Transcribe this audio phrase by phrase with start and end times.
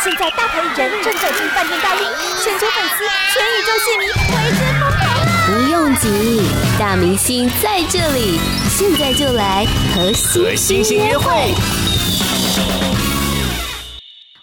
[0.00, 2.06] 现在大牌艺人正走进饭店大厅，
[2.44, 5.02] 全球粉丝、全宇宙戏迷为之疯狂。
[5.44, 6.42] 不用急，
[6.78, 8.38] 大明星在这里，
[8.70, 9.66] 现在就来
[9.96, 11.52] 和星星约会。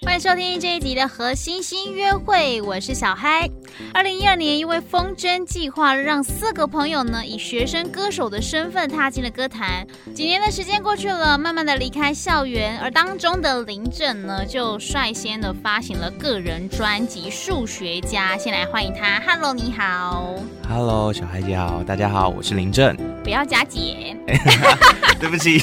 [0.01, 3.49] 欢迎收听这一集的和星星约会，我是小嗨。
[3.93, 9.85] 二零一二年，因为风筝计划，让四个朋友呢以学生歌手的身份踏进了歌坛。
[10.13, 18.35] 几年的时间过去了，慢慢的离开校园，而当中的林正呢，就率先的发行了个人专辑《数学家》。
[18.39, 20.35] 先来欢迎他，Hello，你好。
[20.69, 22.95] Hello，小孩姐好，大家好，我是林正。
[23.23, 24.15] 不要加姐，
[25.19, 25.59] 对不起，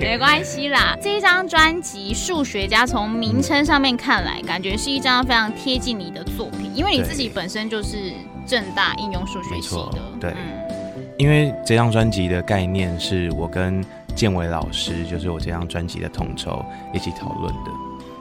[0.00, 0.96] 没关系啦。
[1.02, 8.12] 这一张专辑《数学家》，从名称上面看来，感觉是一张非常贴近你的作品，因为你自己本身就是
[8.46, 10.02] 正大应用数学系的。
[10.20, 17.70] 对，嗯、因为这张专辑的概念是我跟建伟老师，就是我这张专辑的统筹一起讨论的。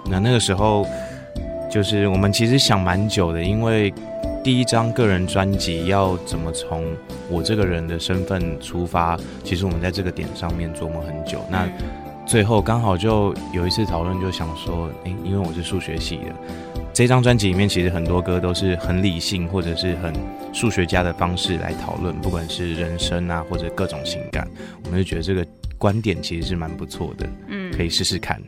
[0.09, 0.85] 那那个时候，
[1.71, 3.93] 就是我们其实想蛮久的，因为。
[4.43, 6.85] 第一张个人专辑要怎么从
[7.29, 9.19] 我这个人的身份出发？
[9.43, 11.43] 其实我们在这个点上面琢磨很久。
[11.49, 11.67] 那
[12.27, 16.35] 最后刚好就有一次讨论，就想说，诶，因为我是数学系的，
[16.93, 20.13] 这张专辑里面其实很多歌都是很理性或者是很
[20.53, 24.45] 数学家的方式来讨论，不管是人生啊或者各种情感，
[24.83, 25.45] 我们就觉得这个
[25.77, 28.41] 观点其实是蛮不错的，嗯，可以试试看。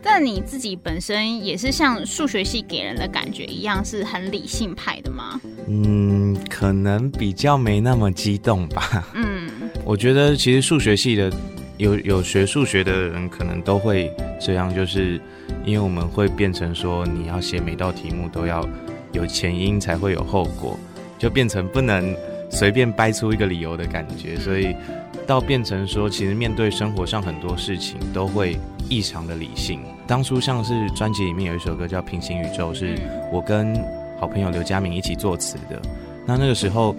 [0.00, 5.40] 但你自己本身也是像数学系给人的感觉一样，是很理性派的吗？
[5.66, 9.08] 嗯，可能比较没那么激动吧。
[9.14, 9.50] 嗯，
[9.84, 11.32] 我觉得其实数学系的
[11.76, 15.20] 有有学数学的人，可能都会这样，就是
[15.64, 18.66] 因为我们会变成说，你要写每道题目都要
[19.12, 20.78] 有前因才会有后果，
[21.18, 22.14] 就变成不能
[22.50, 24.74] 随便掰出一个理由的感觉，所以
[25.26, 28.56] 到变成说，其实面对生活上很多事情都会
[28.88, 29.80] 异常的理性。
[30.06, 32.96] 当初像是专辑里面有一首歌叫《平行宇宙》，是
[33.32, 33.74] 我跟
[34.20, 35.80] 好朋友刘嘉明一起作词的。
[36.24, 36.94] 那那个时候，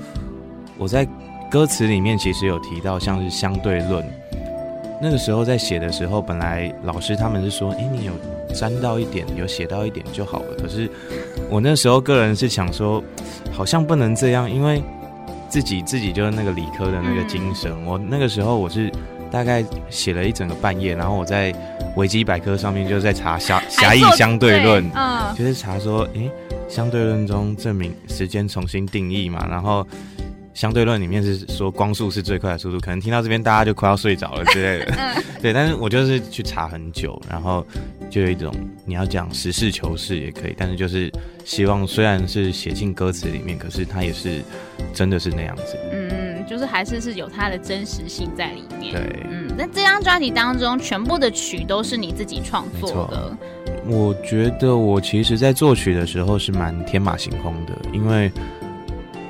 [0.78, 1.08] 我在
[1.50, 4.06] 歌词里面其实有提到像是相对论。
[5.02, 8.14] 那个时候在写的时候，本来老师他们是说：“诶，你有
[8.54, 10.90] 沾到一点，有写到一点就好了。”可是
[11.50, 13.04] 我那时候个人是想说，
[13.52, 14.82] 好像不能这样，因为
[15.50, 17.72] 自己自己就是那个理科的那个精神。
[17.86, 18.92] 我那个时候我是。
[19.32, 21.54] 大概写了一整个半夜，然后我在
[21.98, 26.32] 维基百科上面就在查狭狭义相对论，嗯，就是查说，诶、欸，
[26.70, 29.86] 相对论中证明时间重新定义嘛，然后
[30.56, 37.64] 相对论里面是说光速是最快的速度，可能听到这边大家就快要睡着了之类的，嗯、 对，但是我就是去查很久，然后
[38.10, 38.52] 就有一种
[38.86, 41.12] 你要讲实事求是也可以，但是就是
[41.44, 44.42] 希望虽然是写进歌词里面，可是它也是
[44.94, 46.26] 真的是那样子，嗯。
[46.48, 48.94] 就是还是是有它的真实性在里面。
[48.94, 53.36] 对，嗯，那这张专辑当中全部的曲都是你自己创作的。
[53.88, 58.32] 我觉得我其实，在作曲的时候是蛮天马行空的，因为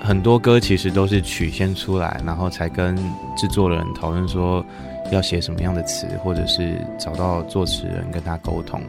[0.06, 2.96] 很多歌其实都是曲先出来，然后才跟
[3.36, 4.64] 制作人讨论说
[5.12, 8.80] 要写什么样的词，或者是找到作词人跟他沟通。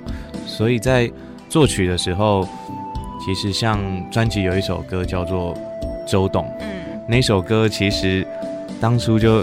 [0.46, 1.10] 所以在
[1.48, 2.46] 作曲的时候，
[3.24, 5.54] 其实像专辑有一首歌叫做
[6.06, 6.44] 《周董》。
[6.60, 7.00] 嗯。
[7.08, 8.26] 那首歌其实
[8.78, 9.42] 当初就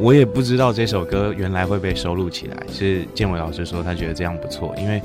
[0.00, 5.00] 我也不知道这首歌原来会被收录起来，是建伟老师说他觉得这样不错，因为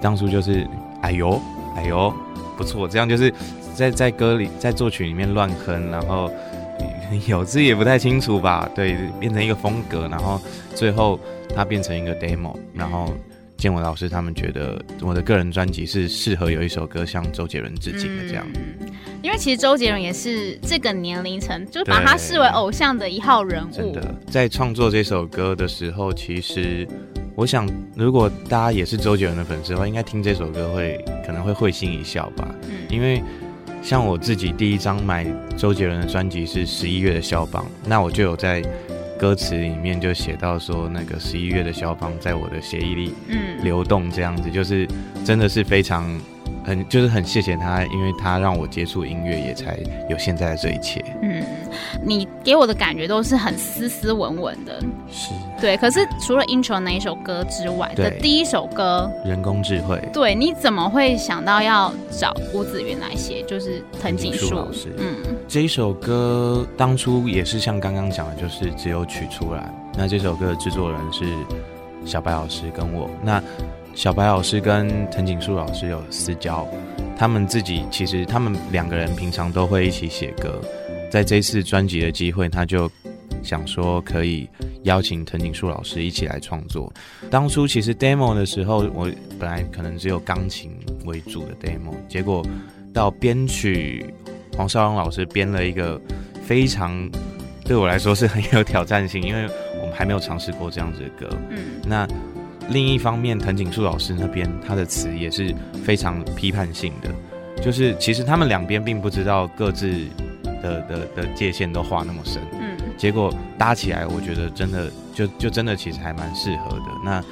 [0.00, 0.66] 当初就是
[1.02, 1.38] 哎呦
[1.76, 2.10] 哎呦
[2.56, 3.30] 不错，这样就是
[3.74, 6.30] 在在歌里在作曲里面乱哼，然后
[7.26, 10.40] 有自己也不太清楚吧，对，变成一个风格，然后
[10.74, 11.18] 最后
[11.54, 13.12] 它变成一个 demo，然后。
[13.56, 18.90] 建文老师他们觉得我的个人专辑是适合有一首歌向周杰伦致敬的这样，嗯，
[19.22, 23.72] 因为其实周杰伦也是这个年龄层，就是把他视为偶像的一号人物。
[23.72, 26.86] 真的，在创作这首歌的时候，其实
[27.36, 32.54] 我想，如果大家也是周杰伦的粉丝的话，应该听这首歌会可能会会心一笑吧。
[32.68, 33.22] 嗯，因为
[33.84, 35.26] 像我自己第一张买
[35.58, 38.62] 周杰伦的专辑是十一月的肖邦，那我就有在。
[39.16, 43.14] 歌词里面就写到说，那个十一月的肖邦在我的血液里
[43.62, 44.86] 流动，这样子、嗯、就是
[45.24, 46.04] 真的是非常
[46.64, 49.78] 很就是很谢谢他，因为他让我接触音乐，也才
[50.10, 51.02] 有现在的这一切。
[52.04, 54.78] 嗯，你给我的感觉都是很斯斯文文的，
[55.10, 55.30] 是
[55.60, 55.76] 对。
[55.76, 63.42] 可是除了 intro 那一首歌之外的第一首歌《人工智慧》，对，你怎么会想到要找吴子云来写？
[63.44, 65.16] 就是藤井树老师，嗯，
[65.48, 69.72] 这一首歌当初也是像刚刚讲的，就是只有曲出来。
[69.96, 71.24] 那这首歌的制作人是
[72.04, 73.08] 小白老师跟我。
[73.22, 73.42] 那
[73.94, 76.66] 小白老师跟藤井树老师有私交，
[77.16, 80.60] 他们自己其实他们两个人平常都会一起写歌，
[81.14, 82.90] 在这次专辑的机会，他就
[83.40, 84.48] 想说可以
[84.82, 86.92] 邀请藤井树老师一起来创作。
[87.30, 89.08] 当初其实 demo 的时候，我
[89.38, 90.72] 本来可能只有钢琴
[91.04, 92.44] 为主的 demo，结果
[92.92, 94.12] 到编曲
[94.56, 96.00] 黄少阳老师编了一个
[96.42, 97.08] 非常
[97.64, 99.46] 对我来说是很有挑战性，因为
[99.80, 101.28] 我们还没有尝试过这样子的歌。
[101.48, 102.08] 嗯，那
[102.70, 109.94] 另一方面，藤井树老师那边他的词也是非常批判性的，就是其实他们两边并不知道各自
[110.64, 112.42] 的的的界限都画那么深。
[112.58, 116.86] 嗯，结果搭起来，我觉得真的就就真的其实还蛮适合的。
[117.04, 117.22] 那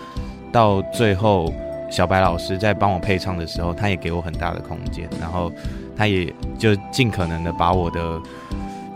[0.53, 1.53] 到最后，
[1.91, 5.51] 小白老师在帮我配唱的时候，他也给我很大的空间，然后
[5.97, 8.21] 他也就尽可能的把我的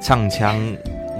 [0.00, 0.60] 唱腔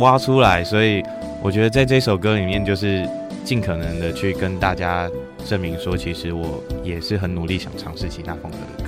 [0.00, 1.02] 挖出来，所以
[1.42, 3.08] 我觉得在这首歌里面就是。
[3.46, 5.08] 尽可能的去跟大家
[5.44, 8.85] 证明说，其实我也是很努力想尝试其他风格的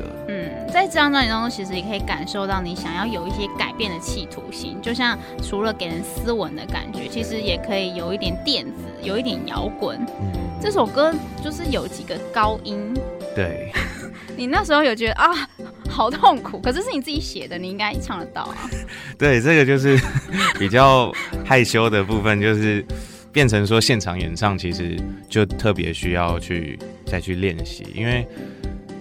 [0.73, 4.76] 在这张专辑当中，其实也可以感受到你想要有一些改变的企图心。
[4.81, 9.99] 就像除了给人斯文的感觉，其实也可以有一点电子，有一点摇滚。
[10.20, 12.94] 嗯，这首歌就是有几个高音。
[13.35, 13.73] 对。
[14.37, 15.49] 你那时候有觉得啊，
[15.88, 18.70] 好痛苦，可是是你自己写的，你应该唱得到啊。
[19.19, 19.99] 对，这个就是
[20.59, 21.12] 比较
[21.44, 22.85] 害羞的部分，就是。
[23.31, 24.99] 变成说现场演唱，其实
[25.29, 28.26] 就特别需要去再去练习，因为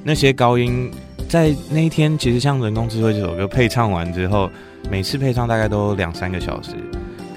[0.03, 0.91] 那些高音
[1.27, 4.49] 在那一天，其实像《人工智慧》这首歌配唱完之后，
[4.89, 6.71] 每次配唱大概都两三个小时，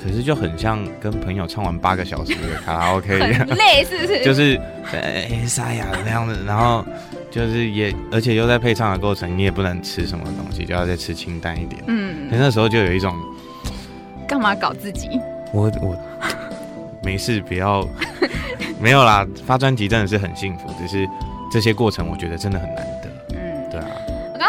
[0.03, 4.25] 可是就很像跟朋友唱完八个小时的卡拉 OK 一样， 很累是不是？
[4.25, 4.61] 就是
[4.93, 6.85] 哎沙哑的那样子，然后
[7.31, 11.83] 就是也而且又在配唱的过程，你也不能吃什么东西，就要再吃清淡一点。
[11.89, 13.15] 嗯，那时候就有一种
[14.29, 15.09] 干嘛搞自己？
[15.53, 15.97] 我我。
[17.03, 17.83] 没事，不要，
[18.79, 19.27] 没有啦。
[19.47, 21.09] 发专辑真的是很幸福，只是
[21.51, 22.87] 这些过程我觉得真的很难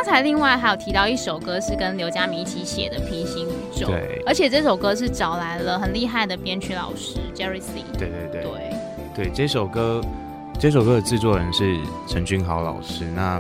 [0.03, 7.83] 刚才另外还有提到一首歌是跟刘嘉明一起写的《平行宇宙》，对，而且这首歌是找来了很厉害的编曲老师 Jerry C。
[7.99, 10.01] 对对对对，对，这首歌，
[10.59, 11.77] 这首歌的制作人是
[12.07, 13.05] 陈君豪老师。
[13.15, 13.39] 那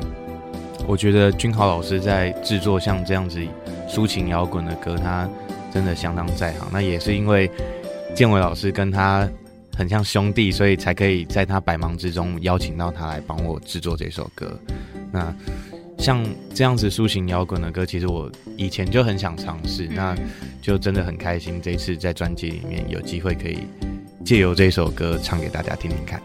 [0.85, 3.41] 我觉得君豪老师在制作像这样子
[3.89, 5.27] 抒情摇滚的歌，他
[5.73, 6.67] 真的相当在行。
[6.71, 7.49] 那也是因为。
[8.13, 9.25] 建伟老师跟他
[9.73, 14.51] 很像兄弟，所以才可以在他百忙之中邀请到他来帮我制作这首歌。
[15.13, 15.33] 那
[16.01, 20.17] 像这样子抒情摇滚的歌，其实我以前就很想尝试，那
[20.59, 23.59] 就真的很开心，这次在专辑里面有机会可以
[24.25, 26.19] 借由这首歌唱给大家听听看。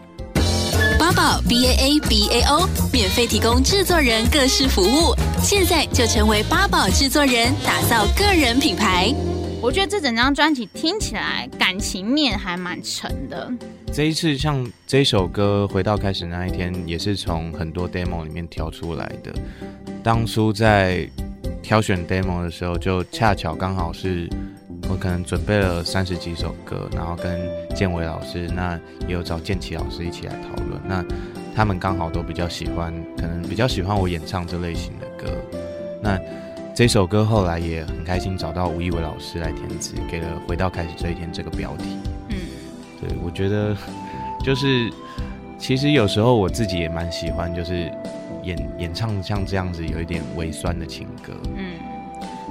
[0.97, 9.13] 八宝 B A A B A O 免费提供制作人各式服务，现在就成为八宝制作人，打造个人品牌。
[9.67, 13.51] 我觉得这整张专辑听起来感情面还蛮沉的。
[13.91, 19.33] 这一次像这首歌回到开始那一天，也是从很多 demo 里面挑出来的。
[20.01, 21.05] 当初在
[21.61, 24.29] 挑选 demo 的时候，就恰巧刚好是
[24.89, 27.37] 我可能准备了三十几首歌，然后跟
[27.75, 30.81] 建伟老师，那也有找建奇老师一起来讨论。
[30.87, 31.03] 那
[31.53, 35.29] 他们刚好都比较喜欢，可能比较喜欢我演唱这类型的歌。
[36.01, 36.17] 那
[36.77, 41.85] 这首歌后来也很开心找到吴亦伟老师来填词，给了《回到开始这一天》这个标题。
[42.29, 42.37] 嗯，
[43.01, 43.75] 对，我觉得
[44.43, 44.87] 就是
[45.57, 47.91] 其实有时候我自己也蛮喜欢，就是
[48.43, 51.33] 演演唱像这样子有一点微酸的情歌。
[51.55, 51.66] 嗯。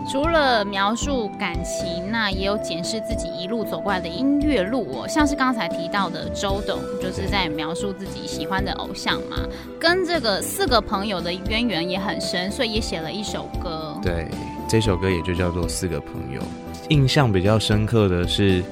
[0.08, 5.08] 除了描述感情，那也有检视自己一路走过来的音乐路哦。
[5.08, 9.36] 像是刚才提到的周董，就是在描述自己喜欢的偶像嘛，
[9.80, 13.98] 跟这个四个朋友的渊源也很深，所以也写了一首歌。
[14.00, 14.28] 对，
[14.68, 16.40] 这首歌也就叫做《四个朋友》。
[16.88, 18.62] 印象比较深刻的是，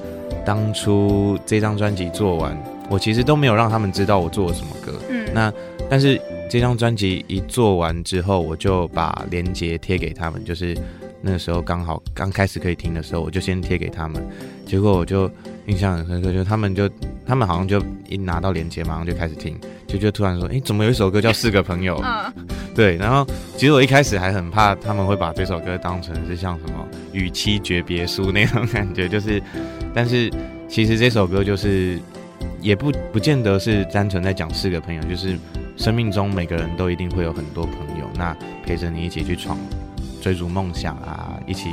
[0.45, 2.57] 当初这张专辑做完，
[2.89, 4.93] 我其实都没有让他们知道我做了什么歌。
[5.09, 5.53] 嗯，那
[5.89, 10.73] 但是这张专辑一做完之后，我就把链接贴给他们，就是。
[11.25, 14.23] 那个时候刚好刚开始可以听的时候，我就先贴给他们，
[14.63, 15.29] 结果我就
[15.65, 16.87] 印象很深刻，就他们就
[17.25, 21.97] 他们好像就一拿到链接，马上就开始听，就就突然说，哎、欸，怎么有一首歌叫 《四个朋友》？
[22.75, 23.25] 对，然后
[23.57, 29.41] 其实我一开始还很怕他们会把这首歌当成是像什么与妻诀别书那种感觉，就是，
[29.95, 30.31] 但是
[30.69, 31.99] 其实这首歌就是
[32.61, 35.35] 也不不见得是单纯在讲四个朋友，就是
[35.75, 39.57] 生命中每个人都一定会有很多朋友，那陪着你一起去闯。
[40.25, 41.69] 追逐梦想啊，一起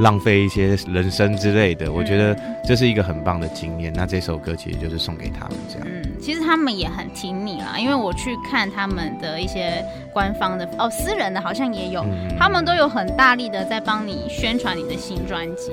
[0.00, 3.90] 浪费一些人生之类的，嗯，我觉得这是一个很棒的经验。
[3.96, 5.88] 那这首歌其实就是送给他们这样。
[5.90, 15.72] 嗯，其实他们也很挺你啦，因为我去看他们的一些官方的哦，私人的好像也有，嗯，他们都有很大力的在帮你宣传你的新专辑。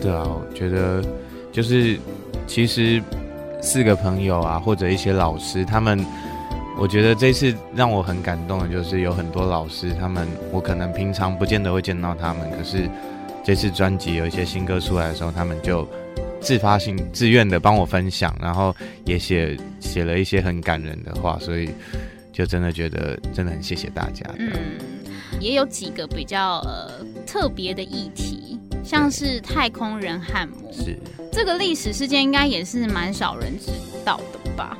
[0.00, 1.02] 对啊，我觉得
[1.50, 1.98] 就是
[2.46, 3.02] 其实
[3.60, 5.98] 四个朋友啊，或者一些老师他们。
[6.76, 12.88] 我觉得这次让我很感动的，就是有很多老师，他们我可能平常不见得会见到他们，可是
[13.44, 15.88] 这次专辑有一些新歌出来的时候，他们就
[16.40, 21.70] 自发性、自愿的帮我分享，然后也写写了一些很感人的话，所以
[22.32, 24.28] 就真的觉得真的很谢谢大家。
[24.38, 24.52] 嗯，
[25.40, 26.90] 也有几个比较呃
[27.24, 30.98] 特别的议题，像是太空人汉姆，是
[31.32, 33.70] 这个历史事件，应该也是蛮少人知
[34.04, 34.76] 道的吧？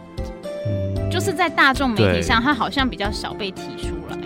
[1.14, 4.18] 嗯，就是在大众媒体上，它好像比较少被提出来。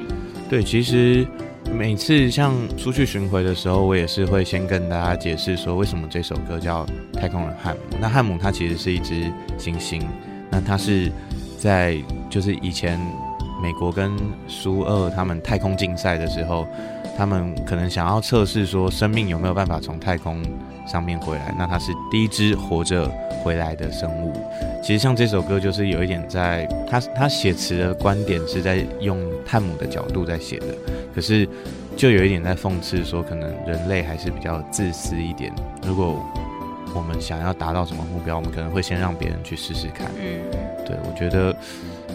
[0.48, 1.26] 对，其实。
[1.70, 7.96] 每次像出去巡回的时候，我也是会先跟大家解释说，为什么这首歌叫《太空人汉姆》。
[8.00, 10.00] 那汉姆它其实是一只猩猩，
[10.50, 11.12] 那它是
[11.58, 12.98] 在就是以前
[13.62, 14.16] 美国跟
[14.46, 16.66] 苏俄他们太空竞赛的时候，
[17.18, 20.40] 他们可能想要测试说生命有没有办法从太空
[20.86, 23.10] 上面回来，那它是第一只活着
[23.42, 24.32] 回来的生物。
[24.84, 30.66] 其实像这首歌就是有一点在他他写词的观点是在用探母的角度在写的。
[31.12, 31.48] 可是，
[31.96, 35.52] 就有一点在讽刺说，可能人类还是比较自私一点。
[35.84, 36.24] 如果
[36.94, 40.06] 我们想要达到什么目标，我们可能会先让别人去试试看。
[40.16, 40.38] 嗯，
[40.86, 41.54] 对，我觉得，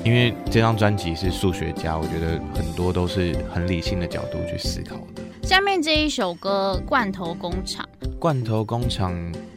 [0.04, 5.22] 因为这张专辑是数学家，我觉得很多都是很理性的角度去思考的。
[5.44, 7.88] 下面这一首歌《罐头工厂》，
[8.20, 9.14] 罐头工厂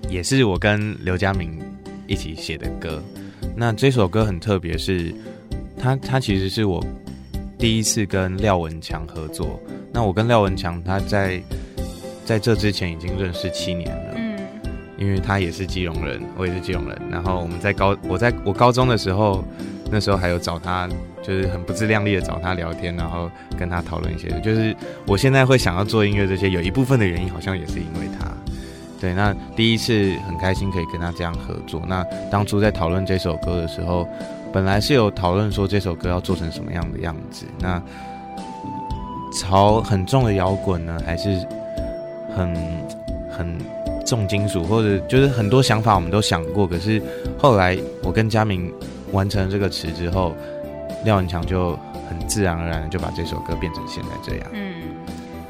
[0.08, 1.60] 也是我跟刘嘉明
[2.06, 3.02] 一起写的歌。
[3.56, 5.14] 那这首歌很特别，是
[5.78, 6.84] 它，它其实是我。
[7.58, 9.58] 第一次跟廖文强合作，
[9.90, 11.42] 那我跟廖文强他在
[12.22, 14.38] 在这之前已经认识七年了，嗯，
[14.98, 19.42] 因为他也是基隆人，我也是基隆人，然后我们在高我在我高中的时候，
[19.90, 20.88] 那时候还有找他，
[21.22, 24.74] 就是很不自量力的找他聊天，然后跟他讨论一些，就是
[25.06, 28.28] 我现在会想要做音乐这些，有一部分的原因好像也是因为他，
[29.00, 34.08] 对，那第一次很开心可以跟他这样合作，那当初在讨论这首歌的时候。
[34.52, 37.82] 本来是有讨论说这首歌要做成什么样的样子，那
[39.38, 41.46] 朝很重的摇滚呢，还是
[42.34, 42.54] 很
[43.30, 43.58] 很
[44.06, 47.02] 重金属，或者就是很多想法我们都想过，可是
[47.36, 48.72] 后来我跟嘉明
[49.12, 50.34] 完成这个词之后，
[51.04, 54.50] 廖文强就很自然而然的就把这首歌变成现在这样。
[54.52, 54.74] 嗯，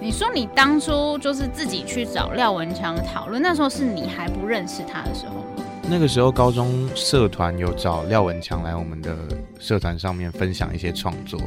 [0.00, 5.44] 你说你当初就是自己去找廖文强讨论，那时候是你还不认识他的时候。
[5.88, 9.16] 那个时候，高中社团有找廖文强来我们的
[9.60, 11.40] 社团上面分享一些创作，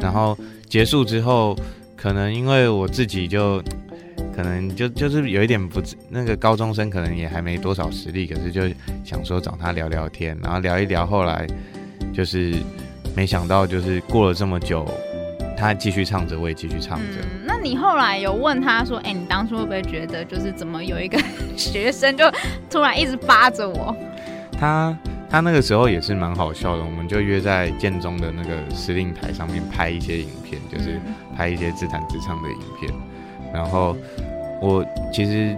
[0.00, 0.36] 然后
[0.68, 1.56] 结束之后，
[1.96, 3.62] 可能因为我自己就
[4.36, 8.62] 可能就就是有一点不那个高中生，可能也还没多少实力，可是就
[9.02, 11.46] 想说找他聊聊天，然后聊一聊，后来
[12.12, 12.54] 就是
[13.16, 14.86] 没想到就是过了这么久。
[15.58, 17.18] 他继续唱着，我也继续唱着。
[17.22, 21.18] 嗯，那你后来有问他说：“哎、欸，你当初会不会觉得，就是怎么有一个
[21.56, 22.30] 学生就
[22.68, 23.96] 突然一直扒着我？”
[24.60, 24.94] 他
[25.30, 31.00] 他那个时候也是蛮好笑的，我们就约在建中的那个司令台上面拍一些影片，就是
[31.34, 32.92] 拍一些自弹自唱的影片。
[33.52, 33.96] 然后
[34.60, 35.56] 我其实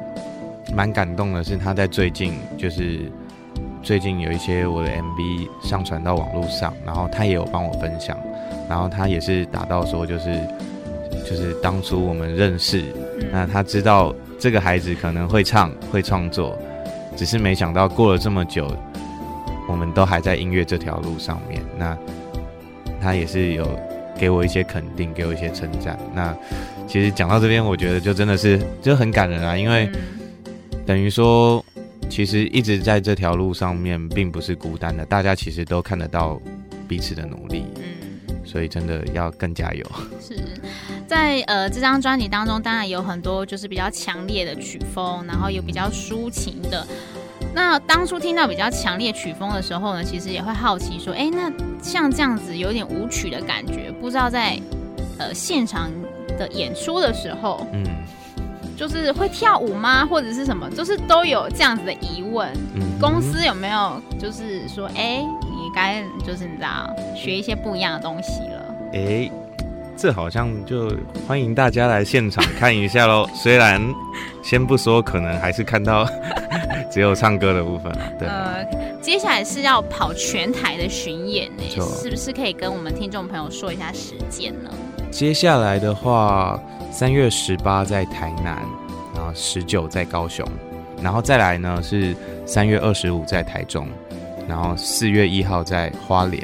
[0.75, 3.00] 蛮感动的是，他在最近就是
[3.83, 8.16] 最近有一些我的 MV 上传到网络上，然后他也有帮我分享。
[8.68, 10.28] 然后他也是打到说，就是
[11.26, 12.85] 就是当初我们认识，
[13.33, 16.54] 那他知道这个孩子可能会唱会创作，
[17.16, 18.71] 只是没想到过了这么久，
[19.66, 21.62] 我们都还在音乐这条路上面。
[21.78, 21.97] 那
[23.00, 23.66] 他也是有
[24.18, 25.98] 给我一些肯定，给我一些称赞。
[26.14, 26.37] 那
[26.87, 29.88] 其实讲到这边，我觉得就真的是就很感人啊，因为
[30.84, 31.64] 等于说，
[32.10, 36.40] 其实一直在这条路上面并不是孤单的，大家其实都看得到
[36.88, 37.64] 彼此的努力。
[38.44, 39.84] 所以真的要更加油。
[40.18, 40.34] 是
[41.06, 46.87] 在呃这张专辑当中，当然有很多就是比较强烈的曲风，然后有比较抒情的。
[47.54, 51.52] 那当初听到比较强烈曲风的时候呢，其实也会好奇说，哎，那
[51.82, 54.58] 像这样子有点舞曲的感觉，不知道在
[55.18, 55.90] 呃现场
[56.38, 57.84] 的演出的时候，嗯，
[58.76, 62.48] 就是会跳舞吗，或者是什么，就是都有这样子的疑问。
[62.74, 65.24] 嗯，公司有没有就是说，哎？
[65.60, 68.74] 你该就是你知道，学一些不一样的东西了。
[68.94, 69.32] 哎、欸，
[69.98, 70.90] 这好像就
[71.26, 73.28] 欢迎大家来现场看一下喽。
[73.36, 73.78] 虽然
[74.42, 76.08] 先不说，可能还是看到
[76.98, 77.92] 只有唱歌的部分。
[78.18, 78.64] 对，呃，
[79.00, 81.62] 接下来是要跑全台的巡演呢，
[82.02, 84.70] 是不是可以跟我们听众朋友说一下时间呢？
[85.08, 88.66] 接下来的话，三月十八在台南，
[89.14, 90.44] 然后十九在高雄，
[91.00, 93.86] 然后再来呢是三月二十五在台中。
[94.48, 96.42] 然后四月一号在花莲，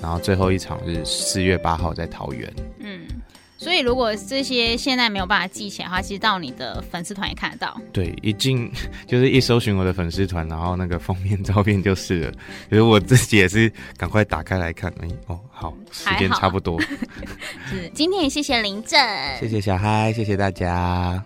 [0.00, 2.48] 然后最后一场是四月八号在桃园。
[2.78, 2.99] 嗯，
[3.60, 7.78] 所以如果这些现在没有办法记起来的话，其实到你的粉丝团也看得到。
[7.92, 8.72] 对，一进
[9.06, 12.32] 就是一搜寻我的粉丝团，然后那个封面照片就是了。
[12.70, 14.90] 其实我自己也是赶快打开来看。
[15.02, 16.80] 哎，哦，好，时间差不多。
[17.68, 18.98] 是，今天也谢谢林正，
[19.38, 21.22] 谢谢小嗨，谢谢大家。